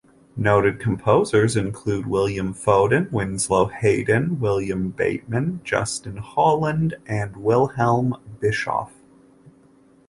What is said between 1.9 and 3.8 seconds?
William Foden, Winslow